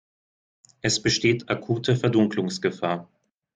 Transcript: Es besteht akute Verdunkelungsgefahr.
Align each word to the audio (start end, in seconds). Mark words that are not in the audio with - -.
Es 0.81 0.99
besteht 0.99 1.47
akute 1.51 1.95
Verdunkelungsgefahr. 1.95 3.07